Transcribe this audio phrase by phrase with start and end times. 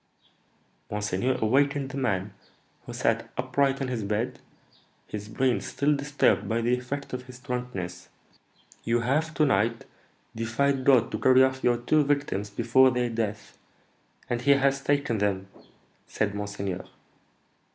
[0.89, 2.33] Monseigneur awakened the man,
[2.87, 4.39] who sat upright in his bed,
[5.05, 8.09] his brain still disturbed by the effect of his drunkenness.
[8.83, 9.85] 'You have to night
[10.35, 13.59] defied God to carry off your two victims before their death,
[14.27, 15.47] and he has taken them,'
[16.07, 16.83] said monseigneur.